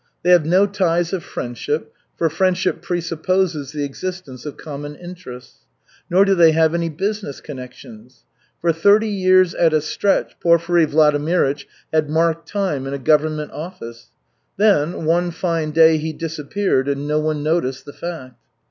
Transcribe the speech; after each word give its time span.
They 0.23 0.31
have 0.31 0.47
no 0.47 0.65
ties 0.65 1.13
of 1.13 1.23
friendship, 1.23 1.93
for 2.17 2.27
friendship 2.27 2.81
presupposes 2.81 3.71
the 3.71 3.83
existence 3.83 4.47
of 4.47 4.57
common 4.57 4.95
interests; 4.95 5.59
nor 6.09 6.25
do 6.25 6.33
they 6.33 6.53
have 6.53 6.73
any 6.73 6.89
business 6.89 7.39
connections. 7.39 8.23
For 8.61 8.73
thirty 8.73 9.07
years 9.09 9.53
at 9.53 9.73
a 9.75 9.79
stretch 9.79 10.39
Porfiry 10.41 10.87
Vladimirych 10.87 11.65
had 11.93 12.09
marked 12.09 12.47
time 12.47 12.87
in 12.87 12.95
a 12.95 12.97
government 12.97 13.51
office. 13.51 14.09
Then, 14.57 15.05
one 15.05 15.29
fine 15.29 15.69
day 15.69 15.97
he 15.99 16.13
disappeared, 16.13 16.87
and 16.87 17.07
no 17.07 17.19
one 17.19 17.43
noticed 17.43 17.85
the 17.85 17.93
fact. 17.93 18.37